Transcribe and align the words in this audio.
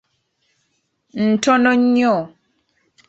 Ntono 1.27 1.71
nnyo. 1.81 2.15